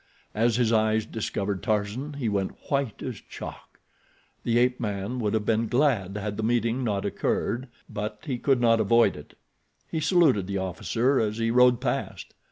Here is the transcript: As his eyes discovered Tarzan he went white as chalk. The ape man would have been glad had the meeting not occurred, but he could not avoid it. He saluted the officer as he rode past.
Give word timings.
As 0.33 0.55
his 0.55 0.73
eyes 0.73 1.05
discovered 1.05 1.61
Tarzan 1.61 2.13
he 2.13 2.27
went 2.27 2.57
white 2.71 3.03
as 3.03 3.21
chalk. 3.29 3.79
The 4.43 4.57
ape 4.57 4.79
man 4.79 5.19
would 5.19 5.35
have 5.35 5.45
been 5.45 5.67
glad 5.67 6.17
had 6.17 6.37
the 6.37 6.41
meeting 6.41 6.83
not 6.83 7.05
occurred, 7.05 7.67
but 7.87 8.17
he 8.25 8.39
could 8.39 8.59
not 8.59 8.79
avoid 8.79 9.15
it. 9.15 9.37
He 9.91 9.99
saluted 9.99 10.47
the 10.47 10.57
officer 10.57 11.19
as 11.19 11.37
he 11.37 11.51
rode 11.51 11.79
past. 11.79 12.33